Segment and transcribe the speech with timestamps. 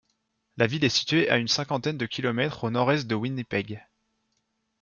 [0.57, 3.83] La ville est située à une cinquantaine de kilomètres au nord-est de Winnipeg.